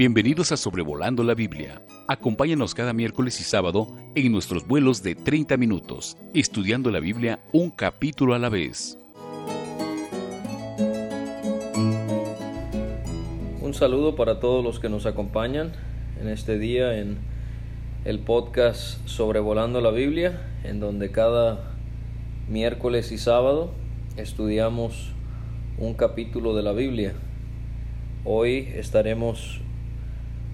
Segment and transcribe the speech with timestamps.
[0.00, 1.82] Bienvenidos a Sobrevolando la Biblia.
[2.08, 7.68] Acompáñanos cada miércoles y sábado en nuestros vuelos de 30 minutos, estudiando la Biblia un
[7.68, 8.96] capítulo a la vez.
[13.60, 15.72] Un saludo para todos los que nos acompañan
[16.18, 17.18] en este día en
[18.06, 21.74] el podcast Sobrevolando la Biblia, en donde cada
[22.48, 23.70] miércoles y sábado
[24.16, 25.12] estudiamos
[25.76, 27.12] un capítulo de la Biblia.
[28.24, 29.60] Hoy estaremos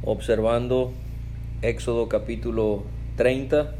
[0.06, 0.92] observando
[1.62, 2.84] Éxodo capítulo
[3.16, 3.74] 30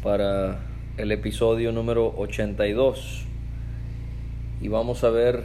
[0.00, 0.60] para
[0.96, 3.24] el episodio número 82.
[4.60, 5.42] Y vamos a ver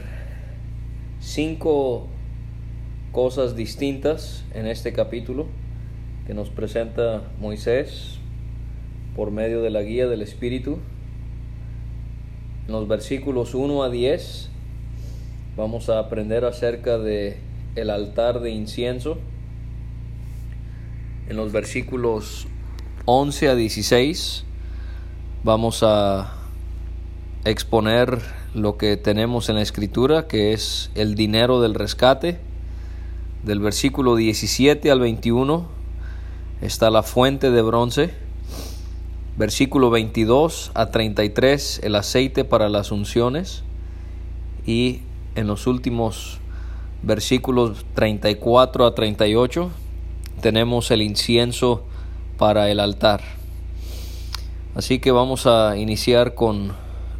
[1.18, 2.06] cinco
[3.10, 5.46] cosas distintas en este capítulo
[6.28, 8.18] que nos presenta Moisés
[9.16, 10.78] por medio de la guía del Espíritu.
[12.68, 14.50] En los versículos 1 a 10
[15.56, 17.38] vamos a aprender acerca de
[17.74, 19.18] el altar de incienso
[21.28, 22.46] en los versículos
[23.04, 24.44] 11 a 16
[25.42, 26.32] vamos a
[27.44, 28.20] exponer
[28.54, 32.38] lo que tenemos en la escritura, que es el dinero del rescate.
[33.44, 35.68] Del versículo 17 al 21
[36.62, 38.10] está la fuente de bronce.
[39.36, 43.62] Versículo 22 a 33 el aceite para las unciones.
[44.66, 45.02] Y
[45.36, 46.38] en los últimos
[47.02, 49.70] versículos 34 a 38
[50.40, 51.84] tenemos el incienso
[52.38, 53.22] para el altar.
[54.74, 56.72] Así que vamos a iniciar con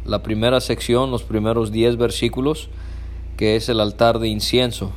[0.05, 2.69] la primera sección, los primeros 10 versículos,
[3.35, 4.91] que es el altar de incienso.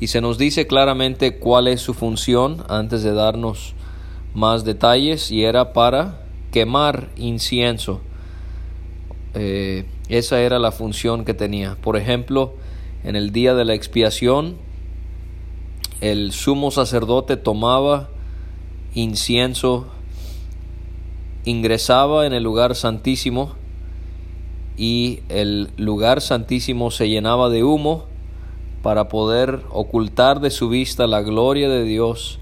[0.00, 3.74] Y se nos dice claramente cuál es su función antes de darnos
[4.34, 8.00] más detalles y era para quemar incienso.
[9.34, 11.76] Eh, esa era la función que tenía.
[11.80, 12.54] Por ejemplo,
[13.04, 14.56] en el día de la expiación,
[16.00, 18.08] el sumo sacerdote tomaba
[18.94, 19.86] incienso,
[21.44, 23.52] ingresaba en el lugar santísimo
[24.76, 28.04] y el lugar santísimo se llenaba de humo
[28.82, 32.38] para poder ocultar de su vista la gloria de Dios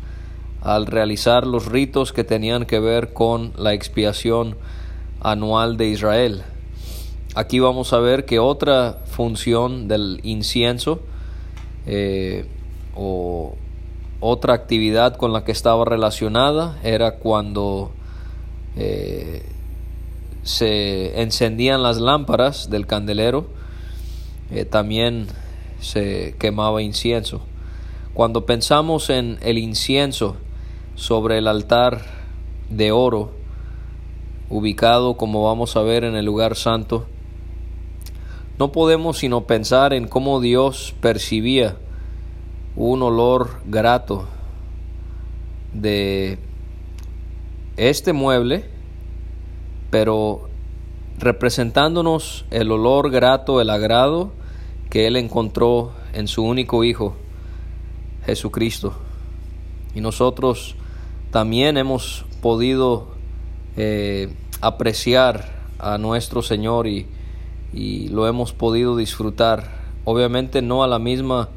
[0.61, 4.57] al realizar los ritos que tenían que ver con la expiación
[5.21, 6.43] anual de Israel.
[7.35, 11.01] Aquí vamos a ver que otra función del incienso
[11.87, 12.47] eh,
[12.97, 13.55] o
[14.21, 17.91] otra actividad con la que estaba relacionada era cuando
[18.77, 19.43] eh,
[20.43, 23.47] se encendían las lámparas del candelero,
[24.51, 25.27] eh, también
[25.81, 27.43] se quemaba incienso.
[28.15, 30.37] Cuando pensamos en el incienso
[30.95, 32.03] sobre el altar
[32.71, 33.33] de oro,
[34.49, 37.07] ubicado como vamos a ver en el lugar santo,
[38.59, 41.77] no podemos sino pensar en cómo Dios percibía
[42.77, 44.27] un olor grato
[45.73, 46.39] de
[47.77, 48.67] este mueble,
[49.91, 50.49] pero
[51.19, 54.33] representándonos el olor grato, el agrado
[54.91, 57.17] que Él encontró en su único Hijo,
[58.27, 58.93] Jesucristo.
[59.95, 60.77] Y nosotros
[61.31, 63.09] también hemos podido
[63.79, 67.07] eh, apreciar a nuestro Señor y,
[67.73, 69.87] y lo hemos podido disfrutar.
[70.05, 71.49] Obviamente no a la misma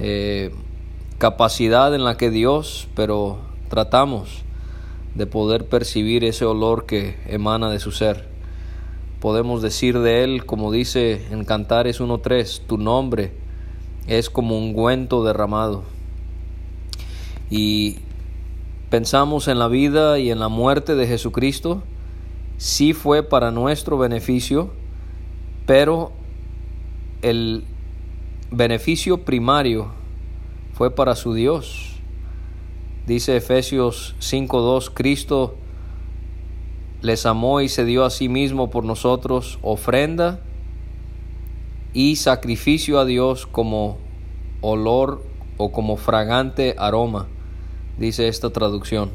[0.00, 0.50] eh,
[1.18, 3.38] capacidad en la que Dios, pero
[3.68, 4.42] tratamos
[5.14, 8.28] de poder percibir ese olor que emana de su ser.
[9.20, 13.32] Podemos decir de Él, como dice en Cantares 1.3, tu nombre
[14.06, 15.84] es como un ungüento derramado.
[17.50, 17.98] Y
[18.88, 21.82] pensamos en la vida y en la muerte de Jesucristo,
[22.56, 24.70] sí fue para nuestro beneficio,
[25.66, 26.12] pero
[27.20, 27.64] el
[28.50, 29.88] beneficio primario
[30.74, 31.96] fue para su Dios.
[33.06, 35.54] Dice Efesios 5.2, Cristo
[37.02, 40.40] les amó y se dio a sí mismo por nosotros ofrenda
[41.92, 43.98] y sacrificio a Dios como
[44.60, 45.24] olor
[45.56, 47.26] o como fragante aroma,
[47.98, 49.10] dice esta traducción.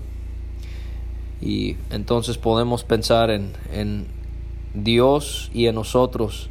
[1.42, 4.07] Y entonces podemos pensar en, en
[4.74, 6.50] Dios y en nosotros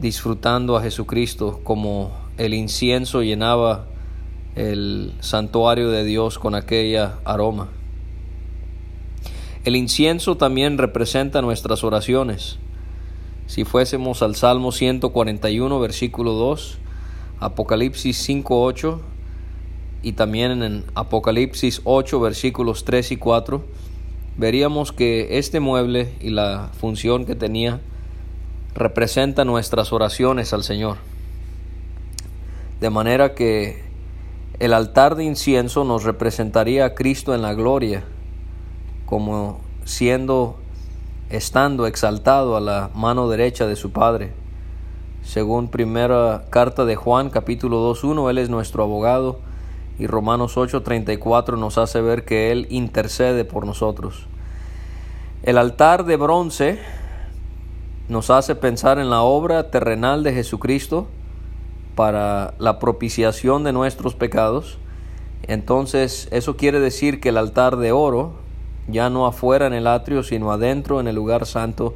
[0.00, 3.86] disfrutando a Jesucristo como el incienso llenaba
[4.54, 7.68] el santuario de Dios con aquella aroma.
[9.64, 12.58] El incienso también representa nuestras oraciones.
[13.46, 16.78] Si fuésemos al Salmo 141, versículo 2,
[17.40, 18.98] Apocalipsis 5.8
[20.02, 23.64] y también en Apocalipsis 8, versículos 3 y 4,
[24.36, 27.80] veríamos que este mueble y la función que tenía
[28.76, 30.98] representa nuestras oraciones al Señor.
[32.80, 33.84] De manera que
[34.58, 38.04] El altar de incienso nos representaría a Cristo en la gloria,
[39.04, 40.56] como siendo,
[41.28, 44.32] estando exaltado a la mano derecha de su Padre.
[45.22, 49.40] Según primera carta de Juan, capítulo 2.1, Él es nuestro abogado
[49.98, 54.26] y Romanos 8.34 nos hace ver que Él intercede por nosotros.
[55.42, 56.78] El altar de bronce
[58.08, 61.08] nos hace pensar en la obra terrenal de Jesucristo
[61.94, 64.78] para la propiciación de nuestros pecados.
[65.42, 68.34] Entonces eso quiere decir que el altar de oro,
[68.88, 71.94] ya no afuera en el atrio, sino adentro en el lugar santo,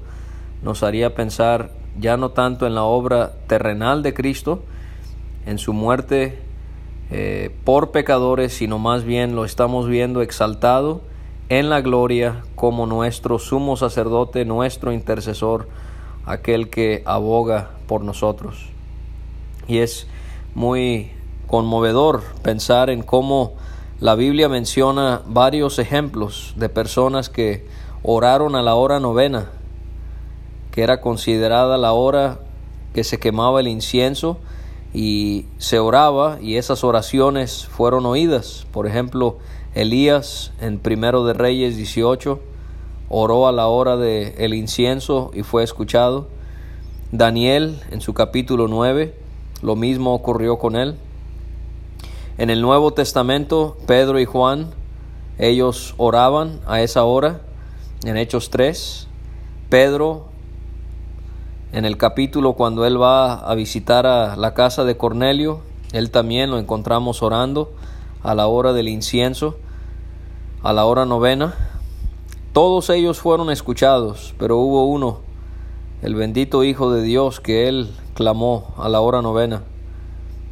[0.63, 4.63] nos haría pensar ya no tanto en la obra terrenal de Cristo,
[5.47, 6.39] en su muerte
[7.11, 11.03] eh, por pecadores, sino más bien lo estamos viendo exaltado
[11.49, 15.69] en la gloria como nuestro sumo sacerdote, nuestro intercesor,
[16.27, 18.67] aquel que aboga por nosotros.
[19.67, 20.07] Y es
[20.55, 21.11] muy
[21.47, 23.55] conmovedor pensar en cómo
[24.01, 27.67] la Biblia menciona varios ejemplos de personas que
[28.03, 29.51] oraron a la hora novena,
[30.71, 32.39] que era considerada la hora
[32.95, 34.39] que se quemaba el incienso
[34.93, 38.67] y se oraba y esas oraciones fueron oídas.
[38.73, 39.39] Por ejemplo,
[39.75, 42.41] Elías en Primero de Reyes 18
[43.11, 46.29] oró a la hora del el incienso y fue escuchado.
[47.13, 49.15] Daniel en su capítulo 9
[49.63, 50.97] lo mismo ocurrió con él.
[52.39, 54.71] En el Nuevo Testamento, Pedro y Juan,
[55.39, 57.41] ellos oraban a esa hora,
[58.05, 59.09] en Hechos 3.
[59.69, 60.29] Pedro,
[61.73, 65.61] en el capítulo cuando él va a visitar a la casa de Cornelio,
[65.93, 67.73] él también lo encontramos orando
[68.23, 69.57] a la hora del incienso,
[70.63, 71.55] a la hora novena.
[72.53, 75.21] Todos ellos fueron escuchados, pero hubo uno,
[76.03, 79.63] el bendito Hijo de Dios, que él clamó a la hora novena.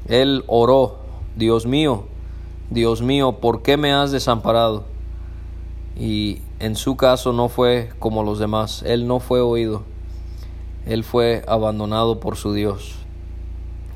[0.06, 0.99] Él oró,
[1.35, 2.05] Dios mío,
[2.71, 4.85] Dios mío, ¿por qué me has desamparado?
[5.99, 9.83] Y en su caso no fue como los demás, él no fue oído,
[10.87, 12.95] él fue abandonado por su Dios.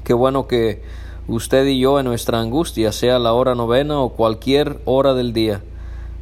[0.02, 0.82] Qué bueno que
[1.28, 5.62] usted y yo en nuestra angustia, sea la hora novena o cualquier hora del día,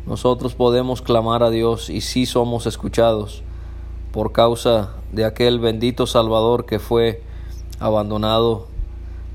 [0.07, 3.43] nosotros podemos clamar a Dios y sí somos escuchados
[4.13, 7.23] por causa de aquel bendito Salvador que fue
[7.79, 8.67] abandonado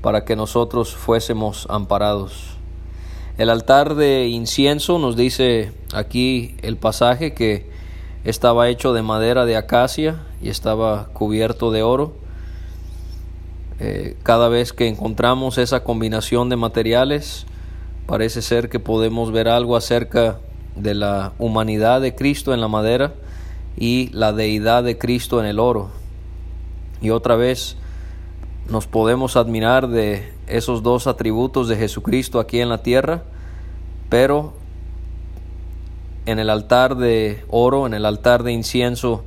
[0.02, 2.56] para que nosotros fuésemos amparados.
[3.38, 7.68] El altar de incienso nos dice aquí el pasaje que
[8.24, 12.14] estaba hecho de madera de acacia y estaba cubierto de oro.
[13.78, 17.46] Eh, cada vez que encontramos esa combinación de materiales,
[18.06, 20.38] parece ser que podemos ver algo acerca
[20.76, 23.14] de la humanidad de Cristo en la madera
[23.76, 25.90] y la deidad de Cristo en el oro.
[27.00, 27.76] Y otra vez
[28.70, 33.22] nos podemos admirar de esos dos atributos de Jesucristo aquí en la tierra,
[34.08, 34.54] pero
[36.26, 39.24] en el altar de oro, en el altar de incienso,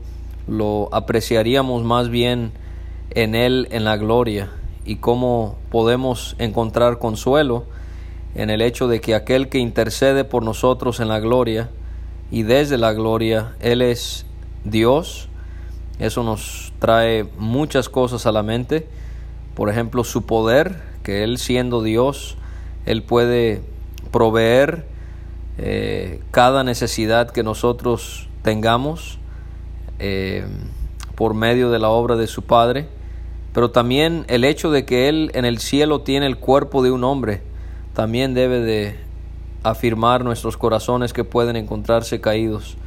[0.47, 2.51] lo apreciaríamos más bien
[3.11, 4.51] en Él en la gloria
[4.85, 7.65] y cómo podemos encontrar consuelo
[8.35, 11.69] en el hecho de que aquel que intercede por nosotros en la gloria
[12.31, 14.25] y desde la gloria, Él es
[14.63, 15.29] Dios.
[15.99, 18.87] Eso nos trae muchas cosas a la mente.
[19.55, 22.37] Por ejemplo, su poder, que Él siendo Dios,
[22.85, 23.61] Él puede
[24.11, 24.85] proveer
[25.57, 29.19] eh, cada necesidad que nosotros tengamos
[29.99, 30.45] eh,
[31.15, 32.87] por medio de la obra de su Padre,
[33.53, 37.03] pero también el hecho de que Él en el cielo tiene el cuerpo de un
[37.03, 37.41] hombre,
[37.99, 38.95] también debe de
[39.61, 42.77] afirmar nuestros corazones que pueden encontrarse caídos,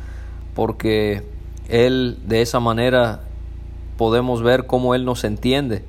[0.55, 1.23] porque
[1.69, 3.21] Él de esa manera
[3.99, 5.85] podemos ver cómo Él nos entiende.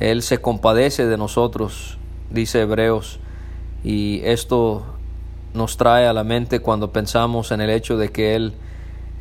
[0.00, 1.96] Él se compadece de nosotros,
[2.30, 3.20] dice Hebreos,
[3.82, 4.84] y esto
[5.54, 8.52] nos trae a la mente cuando pensamos en el hecho de que Él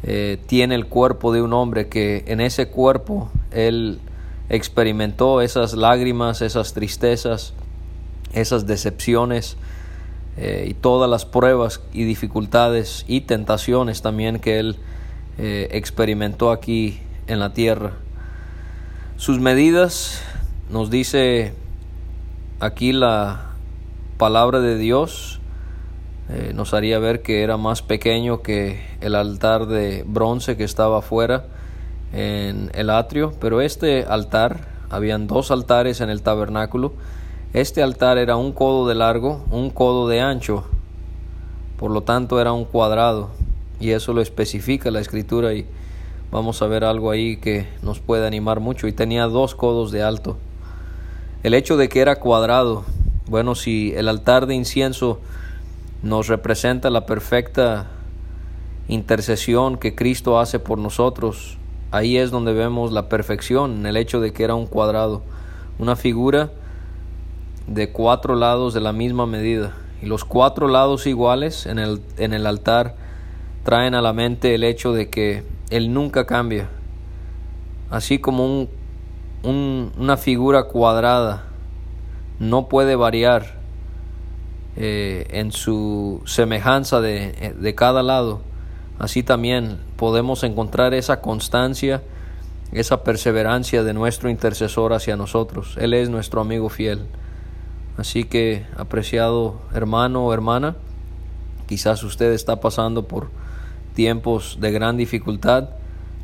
[0.04, 4.02] eh, tiene el cuerpo de un hombre, que en ese cuerpo Él
[4.50, 7.54] experimentó esas lágrimas, esas tristezas,
[8.36, 9.58] esas decepciones
[10.38, 14.76] eh, y todas las pruebas y dificultades y tentaciones también que Él
[15.38, 17.94] eh, experimentó aquí en la tierra.
[19.18, 20.22] Sus medidas
[20.70, 21.54] nos dice
[22.60, 23.52] aquí la
[24.18, 25.40] palabra de Dios,
[26.30, 31.00] eh, nos haría ver que era más pequeño que el altar de bronce que estaba
[31.00, 31.46] afuera
[32.14, 36.94] en el atrio, pero este altar, habían dos altares en el tabernáculo,
[37.56, 40.66] este altar era un codo de largo, un codo de ancho,
[41.80, 43.30] por lo tanto era un cuadrado,
[43.80, 45.66] y eso lo especifica la escritura y
[46.32, 50.04] vamos a ver algo ahí que nos puede animar mucho, y tenía dos codos de
[50.04, 50.36] alto.
[51.44, 52.84] El hecho de que era cuadrado
[53.28, 55.22] Bueno, si el altar de incienso
[56.04, 57.88] nos representa la perfecta
[58.90, 61.58] intercesión que Cristo hace por nosotros,
[61.92, 65.22] ahí es donde vemos la perfección en el hecho de que era un cuadrado,
[65.80, 66.52] una figura
[67.68, 69.76] de cuatro lados de la misma medida.
[70.02, 72.96] Y los cuatro lados iguales en el, en el altar
[73.64, 76.70] traen a la mente el hecho de que Él nunca cambia.
[77.90, 78.68] Así como
[79.44, 81.46] un, una figura cuadrada
[82.40, 83.56] no puede variar
[84.76, 88.42] eh, en su semejanza de, de cada lado,
[89.00, 92.04] así también podemos encontrar esa constancia,
[92.74, 95.78] esa perseverancia de nuestro intercesor hacia nosotros.
[95.80, 97.06] Él es nuestro amigo fiel.
[97.98, 100.76] Así que, apreciado hermano o hermana,
[101.68, 103.30] quizás usted está pasando por
[103.94, 105.70] tiempos de gran dificultad,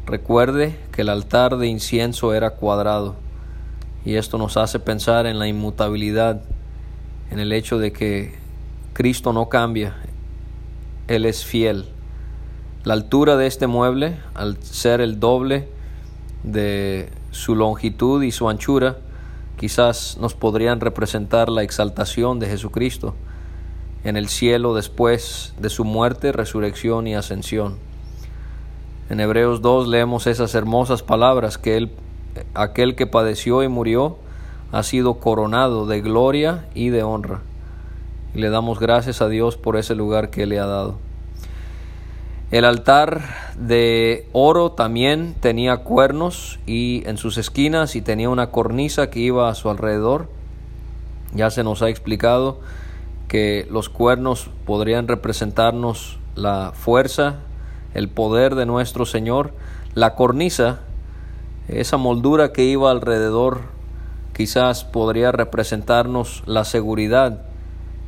[0.06, 3.16] recuerde que el altar de incienso era cuadrado
[4.04, 6.42] y esto nos hace pensar en la inmutabilidad,
[7.30, 8.34] en el hecho de que
[8.94, 9.96] Cristo no cambia,
[11.08, 11.86] Él es fiel.
[12.84, 15.68] La altura de este mueble, al ser el doble
[16.44, 18.98] de su longitud y su anchura,
[19.62, 23.13] quizás nos podrían representar la exaltación de Jesucristo
[24.03, 27.77] en el cielo después de su muerte, resurrección y ascensión.
[29.12, 31.91] En Hebreos 2 leemos esas hermosas palabras que él
[32.56, 34.18] aquel que padeció y murió
[34.72, 37.41] ha sido coronado de gloria y de honra.
[38.34, 40.98] Y le damos gracias a Dios por ese lugar que le ha dado.
[42.51, 43.22] El altar
[43.58, 49.50] de oro también tenía cuernos y en sus esquinas y tenía una cornisa que iba
[49.50, 50.27] a su alrededor.
[51.34, 52.60] Ya se nos ha explicado
[53.29, 57.36] que los cuernos podrían representarnos la fuerza,
[57.93, 59.53] el poder de nuestro Señor.
[59.96, 60.81] La cornisa
[61.70, 63.62] esa moldura que iba alrededor
[64.34, 67.43] quizás podría representarnos la seguridad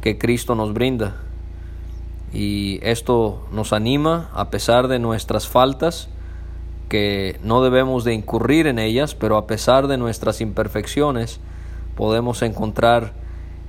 [0.01, 1.15] que Cristo nos brinda.
[2.33, 6.09] Y esto nos anima a pesar de nuestras faltas,
[6.89, 11.39] que no debemos de incurrir en ellas, pero a pesar de nuestras imperfecciones,
[11.95, 13.13] podemos encontrar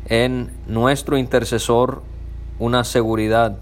[0.07, 2.03] en nuestro intercesor
[2.59, 3.59] una seguridad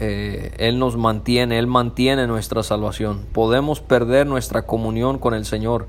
[0.00, 3.26] eh, Él nos mantiene, Él mantiene nuestra salvación.
[3.32, 5.86] Podemos perder nuestra comunión con el Señor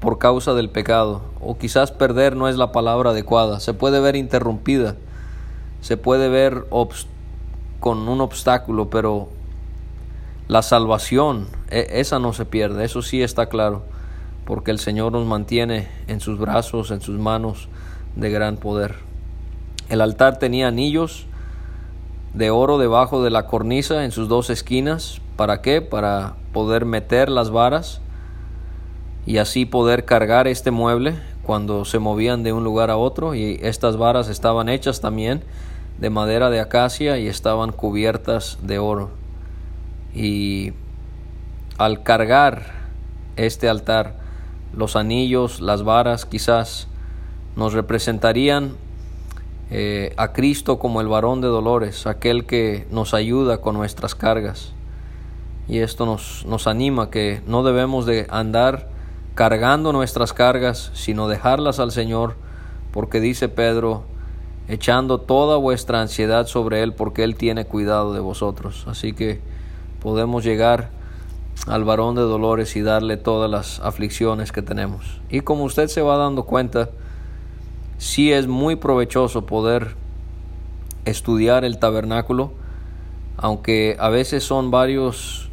[0.00, 4.14] por, causa del pecado, o quizás perder no es la palabra adecuada, se puede ver
[4.14, 4.94] interrumpida,
[5.86, 6.64] se puede ver
[7.78, 9.28] con un obstáculo, pero
[10.48, 13.84] la salvación, e, esa no se pierde, eso sí está claro,
[14.46, 17.68] porque el Señor nos mantiene en sus brazos, en sus manos
[18.16, 18.96] de gran poder.
[19.88, 21.26] El altar tenía anillos,
[22.34, 25.20] de oro debajo de la cornisa en sus dos esquinas.
[25.36, 25.82] ¿Para qué?
[25.82, 28.00] Para poder meter las varas
[29.24, 31.14] y así poder cargar este mueble
[31.44, 33.36] cuando se movían de un lugar a otro.
[33.36, 35.44] Y estas varas estaban hechas también
[35.98, 39.10] de madera de acacia y estaban cubiertas de oro.
[40.14, 40.72] Y
[41.78, 42.72] al cargar
[43.36, 44.16] este altar,
[44.74, 46.88] los anillos, las varas quizás
[47.54, 48.76] nos representarían
[49.70, 54.72] eh, a Cristo como el varón de dolores, aquel que nos ayuda con nuestras cargas.
[55.68, 58.88] Y esto nos, nos anima que no debemos de andar
[59.34, 62.36] cargando nuestras cargas, sino dejarlas al Señor,
[62.92, 64.04] porque dice Pedro,
[64.68, 68.84] echando toda vuestra ansiedad sobre Él, porque Él tiene cuidado de vosotros.
[68.86, 69.40] Así que
[70.00, 70.90] podemos llegar
[71.66, 75.20] al varón de dolores y darle todas las aflicciones que tenemos.
[75.30, 76.90] Y como usted se va dando cuenta,
[77.98, 79.94] sí es muy provechoso poder
[81.04, 82.52] estudiar el tabernáculo,
[83.36, 85.48] aunque a veces son varios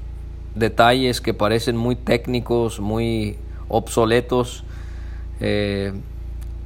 [0.55, 3.37] detalles que parecen muy técnicos, muy
[3.69, 4.63] obsoletos.
[5.39, 5.93] Eh,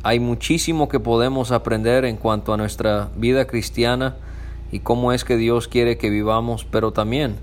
[0.08, 4.16] hay muchísimo que podemos aprender en cuanto a nuestra vida cristiana
[4.72, 7.36] y cómo es que Dios quiere que vivamos, pero también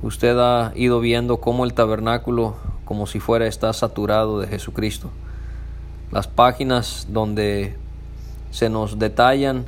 [0.00, 2.54] usted ha ido viendo cómo el tabernáculo,
[2.84, 5.10] como si fuera, está saturado de Jesucristo.
[6.12, 7.74] Las páginas donde
[8.52, 9.64] se nos detallan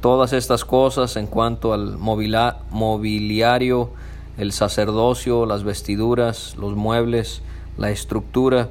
[0.00, 3.90] todas estas cosas en cuanto al mobiliario,
[4.38, 7.42] el sacerdocio, las vestiduras, los muebles,
[7.76, 8.70] la estructura,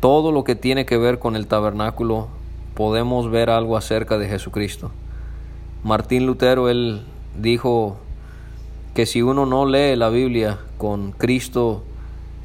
[0.00, 2.28] todo lo que tiene que ver con el tabernáculo,
[2.74, 4.90] podemos ver algo acerca de Jesucristo.
[5.84, 7.02] Martín Lutero, él
[7.38, 7.98] dijo
[8.94, 11.84] que si uno no lee la Biblia con Cristo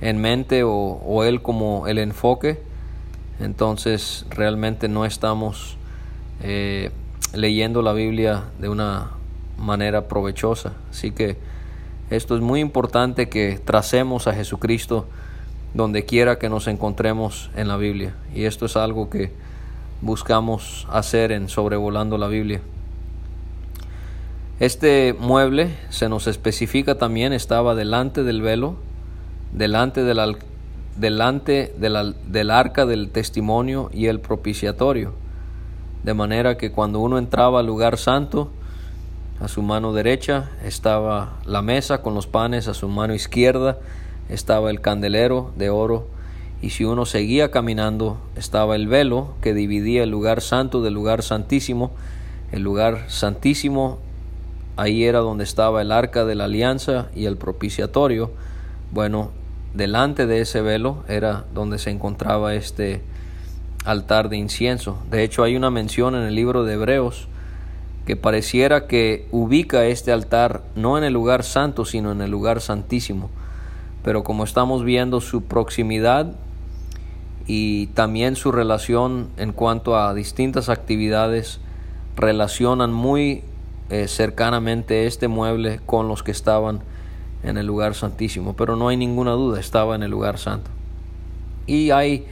[0.01, 2.61] en mente o, él como el enfoque,
[3.39, 5.77] entonces realmente no estamos
[6.41, 6.91] eh,
[7.33, 9.11] leyendo la Biblia de una
[9.57, 10.73] manera provechosa.
[10.89, 11.37] Así que
[12.09, 15.07] esto es muy importante que tracemos a Jesucristo
[15.75, 18.15] donde quiera que nos encontremos en la Biblia.
[18.33, 19.31] Y esto es algo que
[20.01, 22.61] buscamos hacer en sobrevolando la Biblia.
[24.61, 28.77] Este mueble se nos especifica también estaba delante del velo,
[29.51, 30.37] delante del,
[30.95, 35.11] delante del arca del testimonio y el propiciatorio,
[36.05, 38.49] de manera que cuando uno entraba al lugar santo,
[39.41, 43.77] a su mano derecha estaba la mesa con los panes, a su mano izquierda
[44.29, 46.07] estaba el candelero de oro,
[46.61, 51.21] y si uno seguía caminando estaba el velo que dividía el lugar santo del lugar
[51.21, 51.91] santísimo.
[52.51, 53.99] El lugar santísimo,
[54.77, 58.31] ahí era donde estaba el arca de la alianza y el propiciatorio.
[58.91, 59.31] Bueno,
[59.73, 63.01] delante de ese velo era donde se encontraba este
[63.83, 64.97] altar de incienso.
[65.11, 67.27] De hecho, hay una mención en el libro de Hebreos
[68.05, 72.61] que pareciera que ubica este altar no en el lugar santo, sino en el lugar
[72.61, 73.29] santísimo.
[74.05, 76.35] Pero como estamos viendo su proximidad
[77.47, 81.59] y también su relación en cuanto a distintas actividades,
[82.15, 83.43] relacionan muy
[83.89, 86.81] eh, cercanamente este mueble con los que estaban
[87.41, 88.55] en el lugar santísimo.
[88.55, 90.69] Pero no hay ninguna duda, estaba en el lugar santo.
[91.65, 92.27] Y hay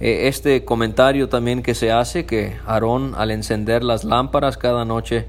[0.00, 5.26] eh, este comentario también que se hace que Aarón al encender las lámparas cada noche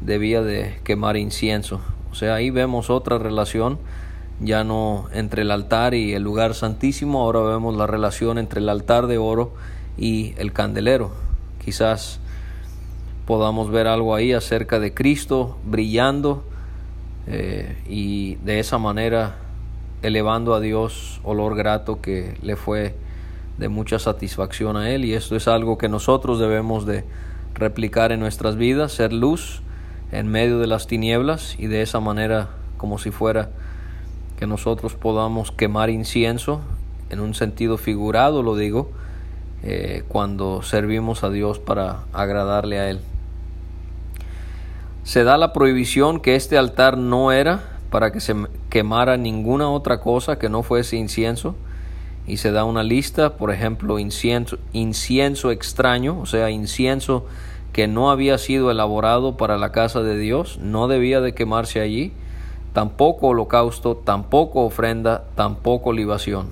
[0.00, 1.80] debía de quemar incienso.
[2.12, 3.80] O sea, ahí vemos otra relación,
[4.40, 8.68] ya no entre el altar y el lugar santísimo, ahora vemos la relación entre el
[8.68, 9.52] altar de oro
[9.96, 11.12] y el candelero.
[11.64, 12.20] Quizás
[13.26, 16.44] podamos ver algo ahí acerca de Cristo brillando
[17.26, 19.36] eh, y de esa manera
[20.02, 22.94] elevando a Dios olor grato que le fue
[23.56, 27.04] de mucha satisfacción a Él y esto es algo que nosotros debemos de
[27.54, 29.62] replicar en nuestras vidas, ser luz
[30.12, 33.50] en medio de las tinieblas y de esa manera como si fuera
[34.38, 36.60] que nosotros podamos quemar incienso
[37.10, 38.90] en un sentido figurado lo digo
[39.62, 43.00] eh, cuando servimos a Dios para agradarle a Él.
[45.04, 48.34] Se da la prohibición que este altar no era para que se
[48.70, 51.54] quemara ninguna otra cosa que no fuese incienso,
[52.26, 57.26] y se da una lista, por ejemplo, incienso, incienso extraño, o sea, incienso
[57.72, 62.12] que no había sido elaborado para la casa de Dios, no debía de quemarse allí,
[62.74, 66.48] tampoco holocausto, tampoco ofrenda, tampoco libación.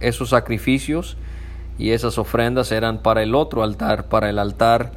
[0.00, 1.16] Esos sacrificios
[1.78, 4.92] y esas ofrendas eran para el otro altar, para el altar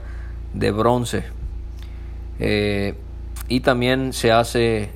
[0.53, 1.23] de bronce.
[2.39, 2.95] Eh,
[3.47, 4.89] y también se hace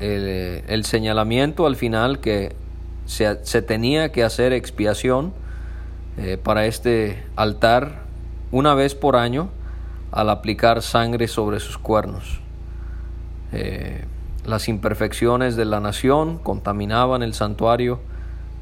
[0.00, 2.54] el, el señalamiento al final que
[3.06, 5.32] se, tenía que hacer expiación
[6.18, 8.02] eh, para este altar
[8.50, 9.48] una vez por año
[10.10, 12.40] al aplicar sangre sobre sus cuernos.
[13.52, 14.04] Eh,
[14.44, 18.00] las imperfecciones de la nación contaminaban el santuario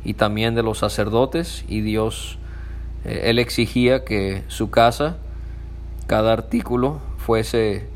[0.05, 2.39] y también de los sacerdotes y Dios,
[3.05, 5.17] eh, él exigía que su casa,
[6.07, 7.89] cada artículo fuese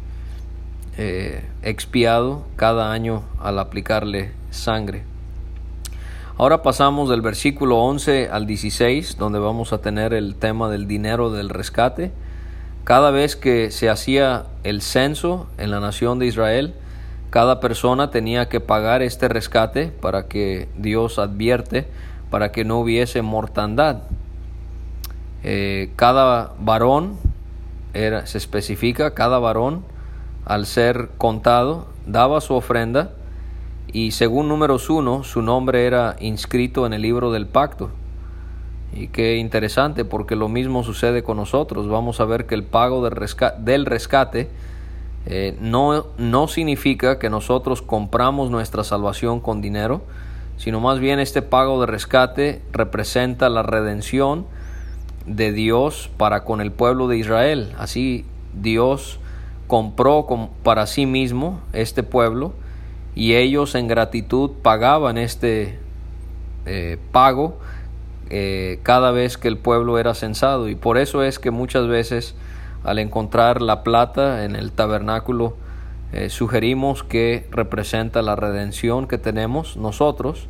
[1.63, 5.03] expiado cada año al aplicarle sangre.
[6.37, 11.31] Ahora pasamos del versículo 11 al 16, donde vamos a tener el tema del dinero
[11.31, 12.11] del rescate.
[12.83, 16.75] Cada vez que se hacía el censo en la nación de Israel,
[17.35, 21.85] cada persona tenía que pagar este rescate para que Dios advierte,
[22.31, 24.05] para que no hubiese mortandad.
[25.43, 27.17] Eh, cada varón,
[27.93, 29.85] era, se especifica, cada varón,
[30.45, 33.11] al ser contado, daba su ofrenda
[33.93, 37.91] y según números 1, su nombre era inscrito en el libro del pacto.
[38.93, 41.89] Y qué interesante, porque lo mismo sucede con nosotros.
[41.89, 44.51] Vamos a ver que el pago del rescate, del rescate
[45.27, 50.03] eh, no, no significa que nosotros compramos nuestra salvación con dinero,
[50.57, 54.47] sino más bien este pago de rescate representa la redención
[55.27, 57.73] de Dios para con el pueblo de Israel.
[57.79, 59.19] Así Dios
[59.67, 60.27] compró
[60.63, 62.53] para sí mismo este pueblo
[63.15, 65.79] y ellos en gratitud pagaban este
[66.67, 67.59] eh, pago
[68.31, 72.35] eh, cada vez que el pueblo era censado y por eso es que muchas veces
[72.85, 75.57] al encontrar la plata en el tabernáculo
[76.13, 80.47] eh, sugerimos que representa la redención que tenemos nosotros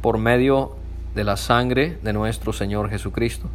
[0.00, 0.76] por medio
[1.16, 3.48] de la sangre de nuestro Señor Jesucristo.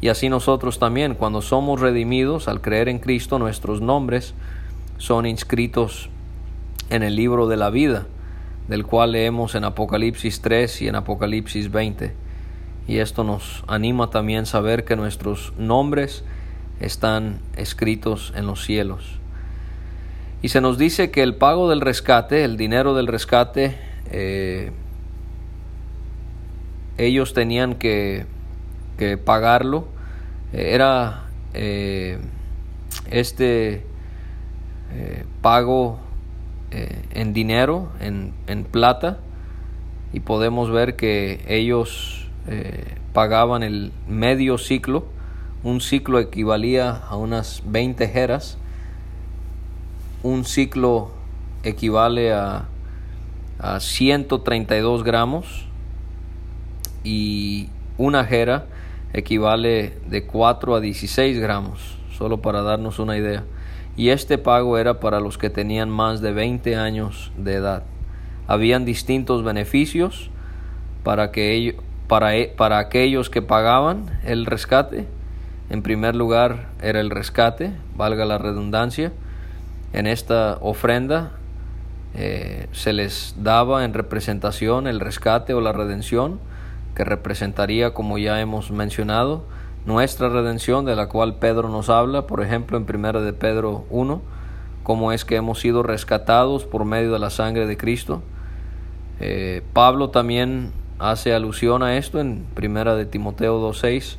[0.00, 4.34] Y así nosotros también, cuando somos redimidos al creer en Cristo, nuestros nombres
[4.98, 6.08] son inscritos
[6.90, 8.06] en el libro de la vida,
[8.68, 12.14] del cual leemos en Apocalipsis 3 y en Apocalipsis 20.
[12.88, 16.24] Y esto nos anima también a saber que nuestros nombres
[16.80, 19.18] están escritos en los cielos.
[20.42, 23.76] Y se nos dice que el pago del rescate, el dinero del rescate,
[24.10, 24.72] eh,
[26.98, 28.26] ellos tenían que,
[28.98, 29.86] que pagarlo.
[30.52, 31.24] Era
[33.10, 33.86] este
[35.40, 36.00] pago
[36.70, 39.18] en dinero, en, en, plata,
[40.12, 42.28] y podemos ver que ellos
[43.12, 45.06] pagaban el medio ciclo,
[45.64, 48.58] un ciclo equivalía a unas 20 jeras,
[50.22, 51.10] un ciclo
[51.62, 52.66] equivale a,
[53.58, 55.66] a 132 gramos
[57.04, 58.66] y una jera
[59.12, 63.44] equivale de 4 a 16 gramos, solo para darnos una idea.
[63.96, 67.84] Y este pago era para los que tenían más de 20 años de edad.
[68.46, 70.30] Habían distintos beneficios
[71.04, 71.76] para, que
[72.08, 75.06] para, para aquellos que pagaban el rescate.
[75.72, 79.10] En primer lugar era el rescate, valga la redundancia.
[79.94, 81.30] En esta ofrenda
[82.14, 86.40] eh, se les daba en representación el rescate o la redención,
[86.94, 89.46] que representaría, como ya hemos mencionado,
[89.86, 94.20] nuestra redención de la cual Pedro nos habla, por ejemplo, en 1 de Pedro 1,
[94.82, 98.20] cómo es que hemos sido rescatados por medio de la sangre de Cristo.
[99.20, 104.18] Eh, Pablo también hace alusión a esto en 1 de Timoteo 2.6,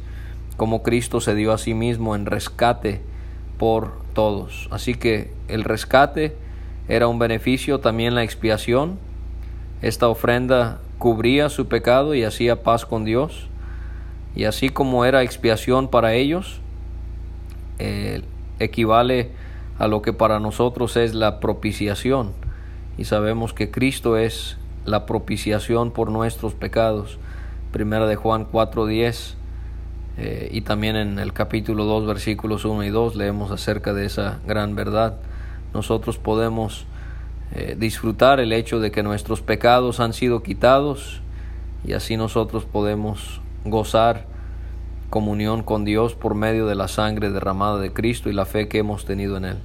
[0.58, 3.02] cómo Cristo se dio a sí mismo en rescate
[3.58, 4.68] por todos.
[4.72, 6.36] Así que el rescate
[6.88, 8.98] era un beneficio también la expiación.
[9.82, 13.48] Esta ofrenda cubría su pecado y hacía paz con Dios.
[14.36, 16.60] Y así como era expiación para ellos,
[17.80, 18.22] eh,
[18.60, 19.32] equivale
[19.78, 22.32] a lo que para nosotros es la propiciación.
[22.98, 27.18] Y sabemos que Cristo es la propiciación por nuestros pecados.
[27.72, 29.36] Primera de Juan 4:10
[30.18, 34.40] eh, y también en el capítulo 2 versículos 1 y 2 leemos acerca de esa
[34.46, 35.16] gran verdad
[35.74, 36.86] nosotros podemos
[37.56, 41.22] eh, disfrutar el hecho de que nuestros pecados han sido quitados
[41.86, 44.26] y así nosotros podemos gozar
[45.10, 48.80] comunión con Dios por medio de la sangre derramada de Cristo y la fe que
[48.80, 49.58] hemos tenido en Él.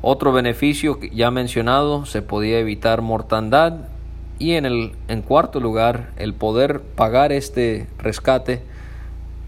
[0.00, 3.74] Otro beneficio ya mencionado, se podía evitar mortandad
[4.38, 8.62] y en, el, en cuarto lugar, el poder pagar este rescate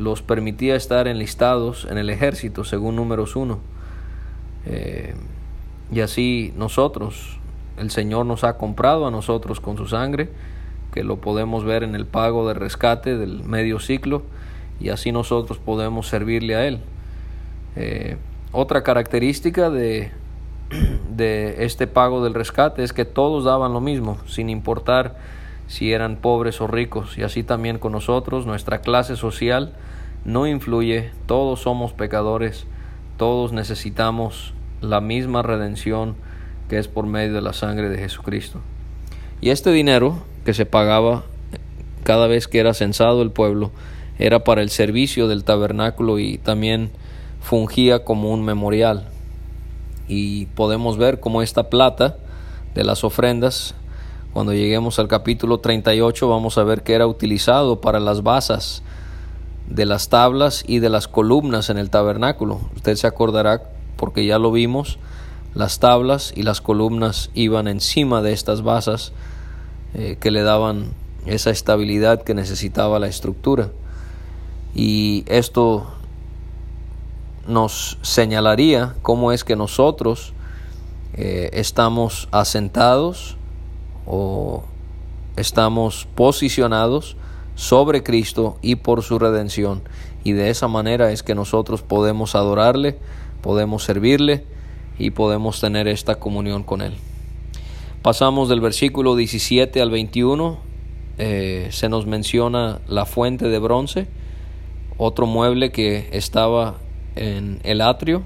[0.01, 3.59] los permitía estar enlistados en el ejército, según números 1.
[5.93, 7.39] Y así nosotros,
[7.77, 10.29] el Señor nos ha comprado a nosotros con su sangre,
[10.93, 14.23] que lo podemos ver en el pago de rescate del medio ciclo,
[14.79, 16.81] y así nosotros podemos servirle a Él.
[17.77, 18.17] Eh,
[18.53, 20.13] otra característica de,
[21.11, 25.17] de este pago del rescate es que todos daban lo mismo, sin importar
[25.71, 29.73] si eran pobres o ricos, y así también con nosotros, nuestra clase social
[30.25, 32.67] no influye, todos somos pecadores,
[33.17, 36.17] todos necesitamos la misma redención
[36.69, 38.61] que es por medio de la sangre de Jesucristo.
[39.41, 41.23] Y este dinero que se pagaba
[42.03, 43.71] cada vez que era censado el pueblo
[44.19, 46.91] era para el servicio del tabernáculo y también
[47.41, 49.07] fungía como un memorial.
[50.09, 52.17] Y podemos ver cómo esta plata
[52.75, 53.77] de las ofrendas,
[54.33, 58.83] cuando lleguemos al capítulo 38, vamos a ver que era utilizado para las basas
[59.69, 62.61] de las tablas y de las columnas en el tabernáculo.
[62.77, 63.63] Usted se acordará
[63.97, 64.99] porque ya lo vimos,
[65.55, 69.13] las tablas y las columnas iban encima de estas basas
[69.95, 70.93] eh, que le daban
[71.27, 73.71] esa estabilidad que necesitaba la estructura.
[74.75, 75.89] Y esto
[77.49, 80.35] nos señalaría cómo es que nosotros
[81.15, 83.37] eh, estamos asentados
[84.13, 84.65] o
[85.37, 87.17] estamos posicionados
[87.55, 89.83] sobre Cristo y por su redención.
[90.25, 92.99] Y de esa manera es que nosotros podemos adorarle,
[93.41, 94.45] podemos servirle
[94.99, 96.95] y podemos tener esta comunión con Él.
[98.03, 100.59] Pasamos del versículo 17 al 21,
[101.19, 104.09] eh, se nos menciona la fuente de bronce,
[104.99, 106.79] otro mueble que estaba
[107.15, 108.25] en el atrio.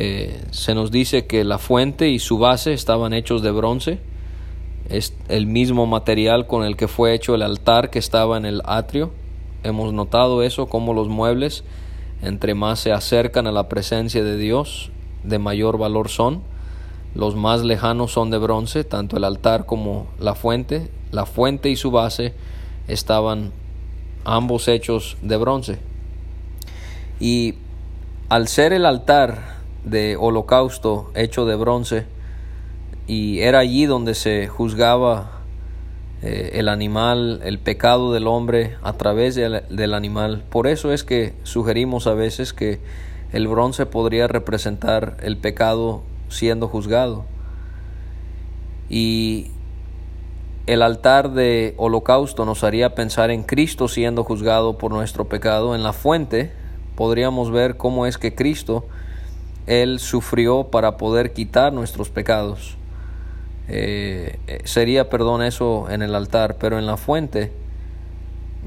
[0.00, 3.98] Eh, se nos dice que la fuente y su base estaban hechos de bronce,
[4.88, 8.62] es el mismo material con el que fue hecho el altar que estaba en el
[8.64, 9.10] atrio.
[9.62, 11.64] Hemos notado eso, como los muebles
[12.22, 14.90] entre más se acercan a la presencia de Dios,
[15.22, 16.42] de mayor valor son.
[17.14, 20.90] Los más lejanos son de bronce, tanto el altar como la fuente.
[21.10, 22.34] La fuente y su base
[22.86, 23.52] estaban
[24.24, 25.78] ambos hechos de bronce.
[27.20, 27.54] Y
[28.28, 32.06] al ser el altar de holocausto hecho de bronce,
[33.08, 35.40] y era allí donde se juzgaba
[36.22, 40.44] eh, el animal, el pecado del hombre a través del animal.
[40.50, 42.80] Por eso es que sugerimos a veces que
[43.32, 47.24] el bronce podría representar el pecado siendo juzgado.
[48.90, 49.52] Y
[50.66, 55.74] el altar de holocausto nos haría pensar en Cristo siendo juzgado por nuestro pecado.
[55.74, 56.52] En la fuente
[56.94, 58.84] podríamos ver cómo es que Cristo,
[59.66, 62.77] Él sufrió para poder quitar nuestros pecados.
[63.68, 67.52] Eh, eh, sería, perdón, eso en el altar, pero en la fuente,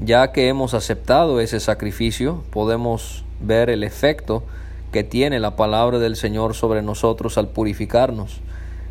[0.04, 4.44] ya que hemos aceptado ese sacrificio, podemos ver el efecto
[4.92, 8.40] que tiene la palabra del Señor sobre nosotros al purificarnos.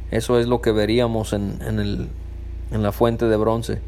[0.10, 2.10] Eso es lo que veríamos en, en el
[2.72, 3.80] en la fuente de bronce.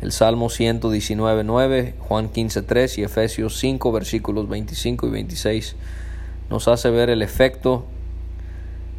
[0.00, 5.76] El Salmo 119, 9, Juan 15, 3 y Efesios 5, versículos 25 y 26
[6.50, 7.86] nos hace ver el efecto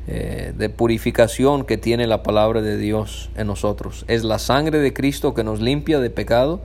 [0.07, 4.05] eh, de purificación que tiene la palabra de Dios en nosotros.
[4.07, 6.61] Es la sangre de Cristo que nos limpia de pecado.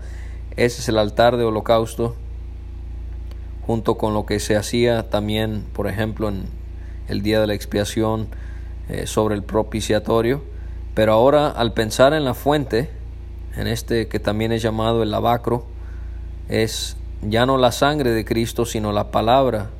[0.57, 2.17] Ese es el altar de holocausto,
[3.67, 6.47] junto con lo que se hacía también, por ejemplo, en
[7.09, 8.29] el día de la expiación
[8.89, 10.43] eh, sobre el propiciatorio
[10.99, 12.91] pero ahora al pensar en la fuente,
[13.57, 15.65] en este que también es llamado el lavacro,
[16.49, 19.71] es ya no la sangre de Cristo, sino la palabra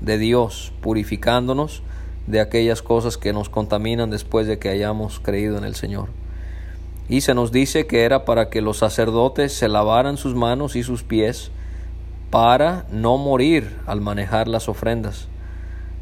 [0.00, 1.82] de Dios purificándonos
[2.26, 6.08] de aquellas cosas que nos contaminan después de que hayamos creído en el Señor.
[7.08, 10.82] Y se nos dice que era para que los sacerdotes se lavaran sus manos y
[10.82, 11.50] sus pies
[12.30, 15.26] para no morir al manejar las ofrendas.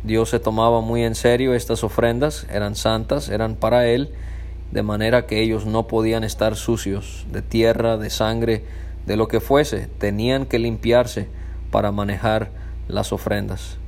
[0.04, 4.10] Dios se tomaba muy en serio estas ofrendas, eran santas, eran para Él,
[4.70, 8.64] de manera que ellos no podían estar sucios de tierra, de sangre,
[9.06, 11.28] de lo que fuese, tenían que limpiarse
[11.70, 12.50] para manejar
[12.86, 13.78] las ofrendas.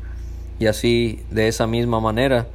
[0.61, 2.47] Y así, de esa misma manera,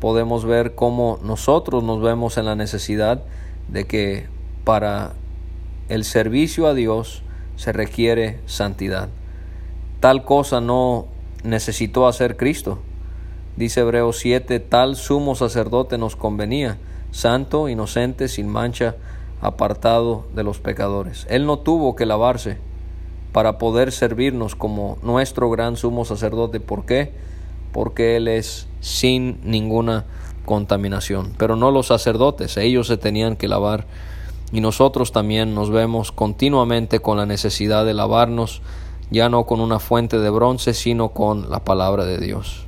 [0.00, 3.22] podemos ver cómo nosotros nos vemos en la necesidad
[3.68, 4.26] de que
[4.64, 5.12] para
[5.88, 7.22] el servicio a Dios
[7.54, 9.10] se requiere santidad.
[10.00, 11.06] Tal cosa no
[11.44, 12.80] necesitó hacer Cristo.
[13.56, 16.78] Dice Hebreos 7, tal sumo sacerdote nos convenía
[17.12, 18.96] santo, inocente, sin mancha,
[19.40, 21.28] apartado de los pecadores.
[21.30, 22.58] Él no tuvo que lavarse
[23.32, 26.58] para poder servirnos como nuestro gran sumo sacerdote.
[26.58, 27.12] ¿Por qué?
[27.72, 30.04] Porque Él es sin ninguna
[30.44, 31.32] contaminación.
[31.38, 33.86] Pero no los sacerdotes, ellos se tenían que lavar.
[34.52, 38.60] Y nosotros también nos vemos continuamente con la necesidad de lavarnos,
[39.10, 42.66] ya no con una fuente de bronce, sino con la palabra de Dios.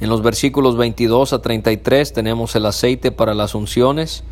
[0.00, 4.24] En los versículos 22 a 33 tenemos el aceite para las unciones.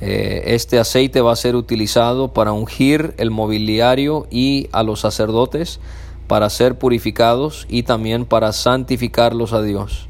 [0.00, 5.78] Eh, este aceite va a ser utilizado para ungir el mobiliario y a los sacerdotes
[6.30, 10.06] para ser purificados y también para santificarlos a Dios.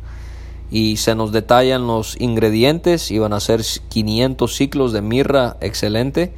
[0.71, 6.35] Y se nos detallan los ingredientes y van a ser 500 ciclos de mirra excelente.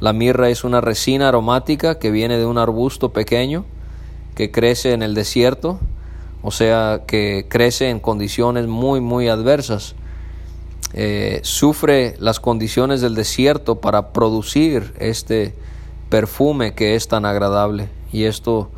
[0.00, 3.64] La mirra es una resina aromática que viene de un arbusto pequeño
[4.34, 5.80] que crece en el desierto
[6.42, 9.94] o sea que crece en condiciones muy muy adversas.
[10.92, 15.54] Eh, sufre las condiciones del desierto para producir este
[16.10, 18.70] perfume que es tan agradable y esto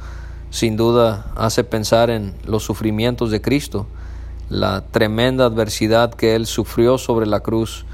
[0.54, 3.88] sin duda hace pensar en los sufrimientos de Cristo,
[4.48, 7.86] la tremenda adversidad que Él sufrió sobre la cruz,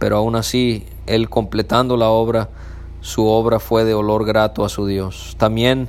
[0.00, 2.48] pero aún así Él completando la obra,
[3.00, 5.36] su obra fue de olor grato a su Dios.
[5.38, 5.88] También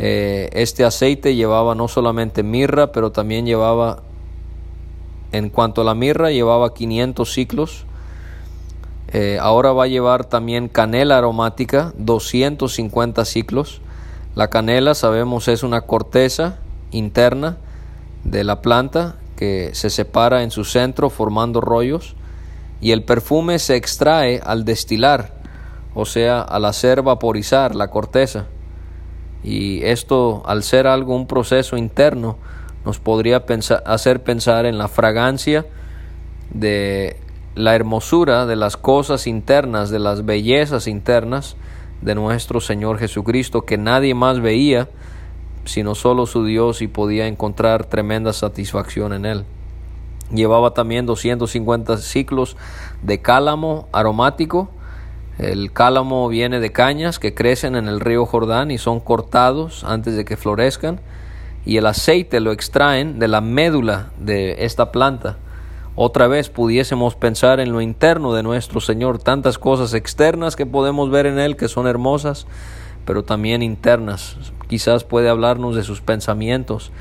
[0.00, 4.02] eh, este aceite llevaba no solamente mirra, pero también llevaba,
[5.30, 7.84] en cuanto a la mirra, llevaba 500 ciclos.
[9.12, 13.80] Eh, ahora va a llevar también canela aromática, 250 ciclos.
[14.40, 16.60] La canela, sabemos, es una corteza
[16.92, 17.58] interna
[18.24, 22.16] de la planta que se separa en su centro formando rollos
[22.80, 25.34] y el perfume se extrae al destilar,
[25.94, 28.46] o sea, al hacer vaporizar la corteza.
[29.44, 32.38] Y esto, al ser algo, un proceso interno,
[32.86, 33.44] nos podría
[33.84, 35.66] hacer pensar en la fragancia
[36.48, 37.18] de
[37.54, 41.56] la hermosura de las cosas internas, de las bellezas internas
[42.02, 44.88] de nuestro Señor Jesucristo, que nadie más veía,
[45.64, 49.44] sino solo su Dios y podía encontrar tremenda satisfacción en él.
[50.32, 52.56] Llevaba también 250 ciclos
[53.02, 54.70] de cálamo aromático,
[55.38, 60.14] el cálamo viene de cañas que crecen en el río Jordán y son cortados antes
[60.14, 61.00] de que florezcan
[61.64, 65.38] y el aceite lo extraen de la médula de esta planta.
[65.96, 71.10] Otra vez pudiésemos pensar en lo interno de nuestro Señor, tantas cosas externas que podemos
[71.10, 72.46] ver en Él que son hermosas,
[73.04, 74.36] pero también internas.
[74.68, 76.92] Quizás puede hablarnos de sus pensamientos,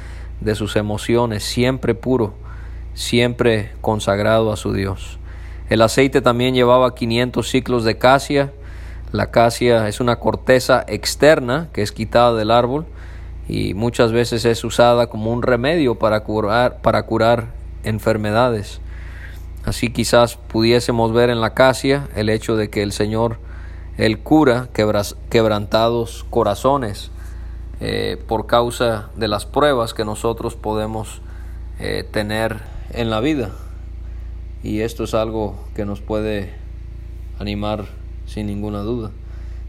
[0.41, 2.33] de sus emociones, siempre puro,
[2.95, 5.19] siempre consagrado a su Dios.
[5.69, 8.51] El aceite también llevaba 500 ciclos de casia.
[9.11, 12.87] La casia es una corteza externa que es quitada del árbol
[13.47, 18.81] y muchas veces es usada como un remedio para curar, para curar enfermedades.
[19.65, 23.37] Así quizás pudiésemos ver en la acacia el hecho de que el Señor,
[23.97, 24.69] el cura
[25.29, 27.11] quebrantados corazones
[27.81, 31.21] eh, por causa de las pruebas que nosotros podemos
[31.79, 32.57] eh, tener
[32.91, 33.51] en la vida.
[34.63, 36.53] Y esto es algo que nos puede
[37.39, 37.85] animar
[38.25, 39.11] sin ninguna duda.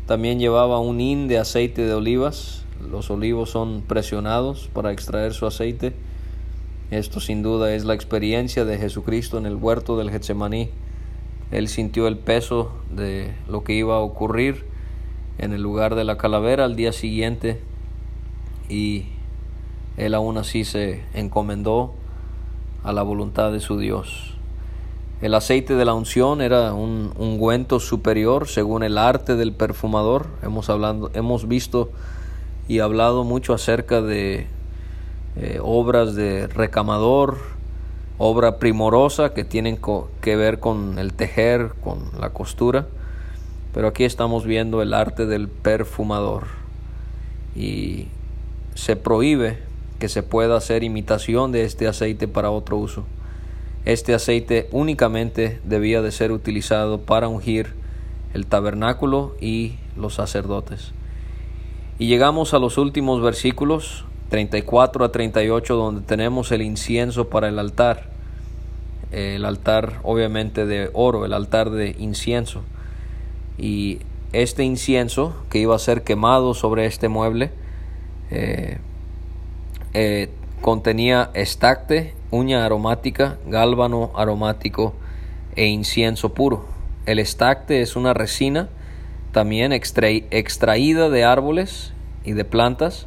[0.07, 2.65] También llevaba un hin de aceite de olivas.
[2.91, 5.95] Los olivos son presionados para extraer su aceite
[6.91, 10.71] esto sin duda es la experiencia de Jesucristo en el huerto del Getsemaní.
[11.53, 14.67] Él sintió el peso de lo que iba a ocurrir
[15.39, 17.61] en el lugar de la calavera al día siguiente
[18.69, 19.07] y
[19.97, 21.95] él aún así se encomendó
[22.83, 24.35] a la voluntad de su Dios.
[25.21, 30.29] El aceite de la unción era un ungüento superior según el arte del perfumador.
[30.43, 31.91] Hemos, hablando, hemos visto
[32.69, 34.47] y hablado mucho acerca de
[35.37, 37.39] eh, obras de recamador,
[38.19, 39.79] obra primorosa que tienen
[40.21, 42.87] que ver con el tejer, con la costura.
[43.73, 46.45] Pero aquí estamos viendo el arte del perfumador
[47.55, 48.09] y
[48.75, 49.59] se prohíbe
[49.99, 53.05] que se pueda hacer imitación de este aceite para otro uso.
[53.85, 57.75] Este aceite únicamente debía de ser utilizado para ungir
[58.35, 60.93] el tabernáculo y los sacerdotes.
[61.99, 67.59] Y llegamos a los últimos versículos 34 a 38 donde tenemos el incienso para el
[67.59, 68.09] altar.
[69.11, 72.63] El altar obviamente de oro, el altar de incienso.
[73.59, 73.99] Y
[74.33, 77.51] este incienso que iba a ser quemado sobre este mueble
[78.31, 78.79] eh,
[79.93, 84.95] eh, contenía estacte, uña aromática, gálbano aromático
[85.57, 86.67] e incienso puro.
[87.07, 88.69] El estacte es una resina
[89.33, 91.93] también extraída de árboles
[92.25, 93.07] y de plantas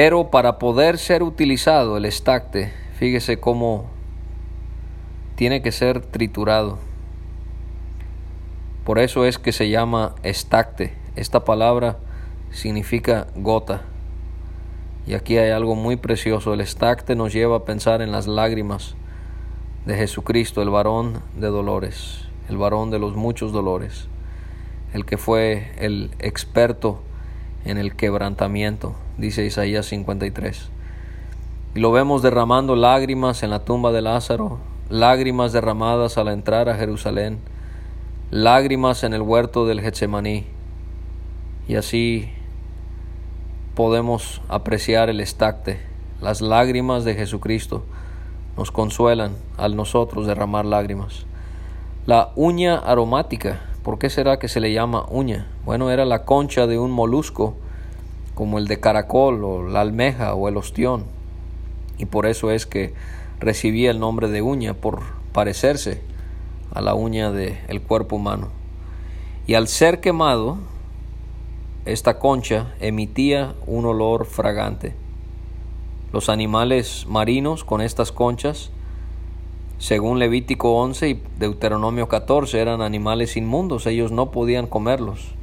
[0.00, 3.86] pero para poder ser utilizado el estacte, fíjese cómo
[5.34, 6.78] tiene que ser triturado.
[8.84, 10.94] Por eso es que se llama estacte.
[11.16, 11.96] Esta palabra
[12.52, 13.82] significa gota.
[15.04, 16.54] Y aquí hay algo muy precioso.
[16.54, 18.94] El estacte nos lleva a pensar en las lágrimas
[19.84, 24.06] de Jesucristo, el varón de dolores, el varón de los muchos dolores,
[24.92, 27.02] el que fue el experto
[27.68, 30.70] en el quebrantamiento dice Isaías 53.
[31.74, 36.76] Y lo vemos derramando lágrimas en la tumba de Lázaro, lágrimas derramadas al entrar a
[36.76, 37.38] Jerusalén,
[38.30, 40.46] lágrimas en el huerto del Getsemaní.
[41.68, 42.30] Y así
[43.74, 45.78] podemos apreciar el estacte.
[46.22, 47.84] Las lágrimas de Jesucristo
[48.56, 51.26] nos consuelan al nosotros derramar lágrimas.
[52.06, 55.46] La uña aromática, ¿por qué será que se le llama uña?
[55.64, 57.54] Bueno, era la concha de un molusco
[58.34, 61.04] como el de caracol o la almeja o el ostión.
[61.96, 62.92] Y por eso es que
[63.40, 65.00] recibía el nombre de uña, por
[65.32, 66.02] parecerse
[66.74, 68.48] a la uña del cuerpo humano.
[69.46, 70.58] Y al ser quemado,
[71.86, 74.94] esta concha emitía un olor fragante.
[76.12, 78.70] Los animales marinos con estas conchas,
[79.78, 85.34] según Levítico 11 y Deuteronomio 14, eran animales inmundos, ellos no podían comerlos.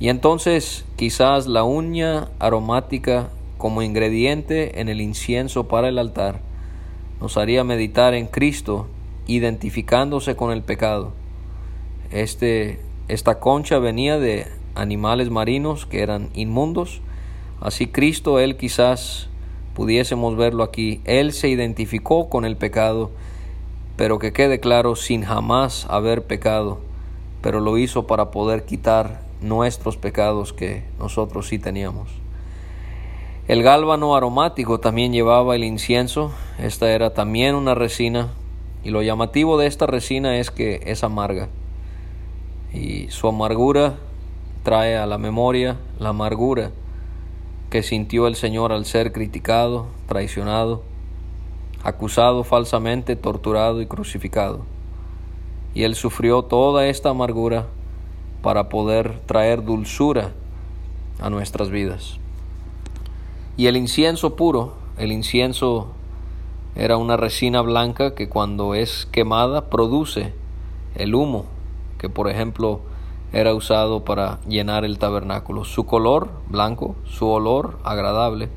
[0.00, 6.40] Y entonces quizás la uña aromática como ingrediente en el incienso para el altar
[7.20, 8.86] nos haría meditar en Cristo
[9.26, 11.12] identificándose con el pecado.
[12.12, 17.00] Este, esta concha venía de animales marinos que eran inmundos,
[17.60, 19.28] así Cristo, Él quizás
[19.78, 23.12] pudiésemos verlo aquí, Él se identificó con el pecado,
[23.96, 26.80] pero que quede claro sin jamás haber pecado,
[27.42, 32.08] pero lo hizo para poder quitar nuestros pecados que nosotros sí teníamos.
[33.46, 38.30] El gálbano aromático también llevaba el incienso, esta era también una resina
[38.82, 41.50] y lo llamativo de esta resina es que es amarga.
[42.74, 43.94] Y su amargura
[44.64, 46.72] trae a la memoria la amargura
[47.70, 50.82] que sintió el Señor al ser criticado, traicionado,
[51.82, 54.60] acusado falsamente, torturado y crucificado.
[55.74, 57.66] Y él sufrió toda esta amargura
[58.42, 60.32] para poder traer dulzura
[61.20, 62.18] a nuestras vidas.
[63.56, 65.88] Y el incienso puro, el incienso
[66.74, 70.32] era una resina blanca que cuando es quemada produce
[70.94, 71.46] el humo,
[71.98, 72.80] que por ejemplo
[73.32, 75.64] era usado para llenar el tabernáculo.
[75.64, 78.48] Su color blanco, su olor agradable,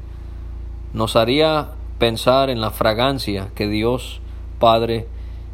[0.94, 4.22] nos haría pensar en la fragancia que Dios
[4.60, 5.08] Padre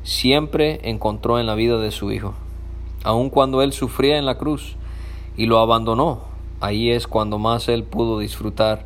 [0.03, 2.33] siempre encontró en la vida de su Hijo
[3.07, 4.75] aun cuando Él sufría en la cruz
[5.37, 6.23] y lo abandonó,
[6.59, 8.85] ahí es cuando más Él pudo disfrutar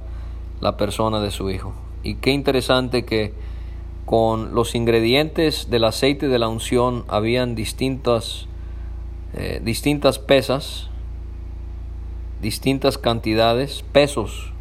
[0.60, 1.74] la persona de su Hijo.
[2.04, 3.34] Y qué interesante que
[4.06, 8.48] con los ingredientes del aceite de la unción habían distintas,
[9.34, 10.90] eh, distintas pesas,
[12.42, 14.52] distintas cantidades, pesos,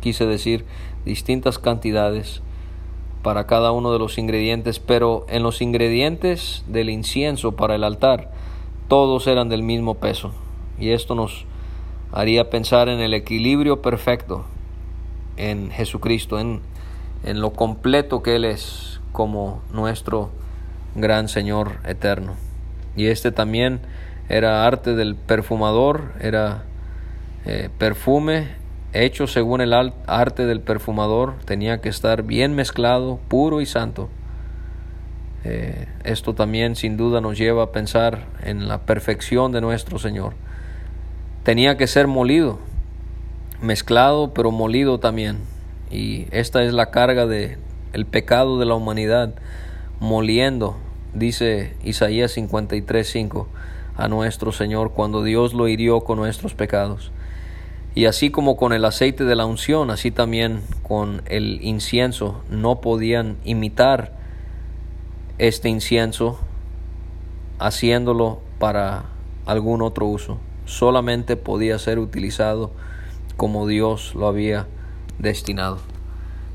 [0.00, 0.64] quise decir,
[1.04, 2.42] distintas cantidades
[3.22, 8.30] para cada uno de los ingredientes, pero en los ingredientes del incienso para el altar,
[8.88, 10.32] todos eran del mismo peso.
[10.78, 11.46] Y esto nos
[12.12, 14.44] haría pensar en el equilibrio perfecto
[15.36, 16.60] en Jesucristo, en,
[17.24, 20.30] en lo completo que Él es como nuestro
[20.94, 22.34] gran Señor eterno.
[22.96, 23.80] Y este también
[24.28, 26.64] era arte del perfumador, era
[27.44, 28.64] eh, perfume
[28.94, 29.72] hecho según el
[30.06, 34.08] arte del perfumador, tenía que estar bien mezclado, puro y santo.
[35.44, 40.34] Eh, esto también sin duda nos lleva a pensar en la perfección de nuestro Señor.
[41.42, 42.60] Tenía que ser molido,
[43.60, 45.38] mezclado pero molido también.
[45.90, 47.58] Y esta es la carga de
[48.10, 49.34] pecado de la humanidad,
[50.00, 50.76] moliendo,
[51.14, 53.46] dice Isaías 53:5
[53.96, 57.12] a nuestro Señor cuando Dios lo hirió con nuestros pecados.
[57.94, 62.80] Y así como con el aceite de la unción, así también con el incienso, no
[62.80, 64.12] podían imitar
[65.38, 66.38] este incienso
[67.60, 69.04] haciéndolo para
[69.46, 70.38] algún otro uso.
[70.64, 72.72] Solamente podía ser utilizado
[73.36, 74.66] como Dios lo había
[75.18, 75.78] destinado.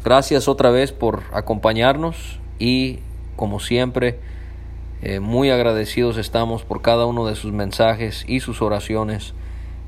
[0.03, 2.99] Gracias otra vez por acompañarnos y
[3.35, 4.19] como siempre
[5.01, 9.33] eh, muy agradecidos estamos por cada uno de sus mensajes y sus oraciones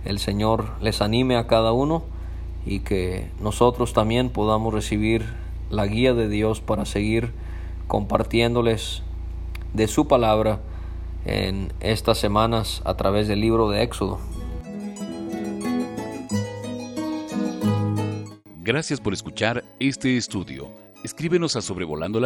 [0.06, 2.04] el Señor les anime a cada uno
[2.66, 5.26] y que nosotros también podamos recibir
[5.70, 7.32] la guía de Dios para seguir
[7.88, 9.04] compartiéndoles
[9.74, 10.60] de su palabra
[11.26, 14.20] en estas semanas a través del libro de Éxodo.
[18.64, 20.72] Gracias por escuchar este estudio.
[21.04, 22.20] Escríbenos a sobrevolando.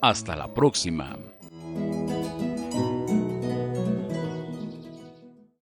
[0.00, 1.18] hasta la próxima.